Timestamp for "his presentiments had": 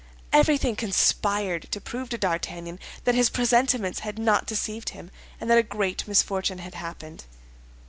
3.13-4.17